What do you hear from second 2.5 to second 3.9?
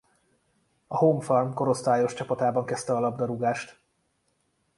kezdte a labdarúgást.